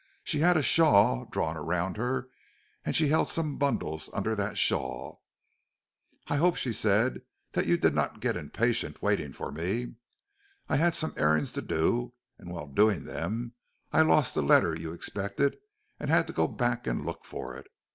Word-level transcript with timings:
She 0.23 0.39
had 0.39 0.57
a 0.57 0.63
shawl 0.63 1.25
drawn 1.25 1.55
around 1.55 1.95
her, 1.97 2.27
and 2.83 2.95
she 2.95 3.09
held 3.09 3.27
some 3.27 3.59
bundles 3.59 4.09
under 4.15 4.33
that 4.35 4.57
shawl. 4.57 5.23
"I 6.25 6.37
hope," 6.37 6.55
she 6.55 6.73
said, 6.73 7.21
"that 7.51 7.67
you 7.67 7.77
did 7.77 7.93
not 7.93 8.19
get 8.19 8.35
impatient, 8.35 9.03
waiting 9.03 9.31
for 9.31 9.51
me. 9.51 9.97
I 10.67 10.77
had 10.77 10.95
some 10.95 11.13
errands 11.17 11.51
to 11.51 11.61
do, 11.61 12.13
and 12.39 12.49
while 12.51 12.65
doing 12.65 13.03
them 13.05 13.53
I 13.91 14.01
lost 14.01 14.33
the 14.33 14.41
letter 14.41 14.75
you 14.75 14.91
expected 14.91 15.57
and 15.99 16.09
had 16.09 16.25
to 16.25 16.33
go 16.33 16.47
back 16.47 16.87
and 16.87 17.05
look 17.05 17.23
for 17.23 17.55
it. 17.55 17.67